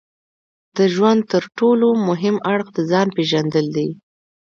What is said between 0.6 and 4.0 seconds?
د ژوند ترټولو مهم اړخ د ځان پېژندل دي.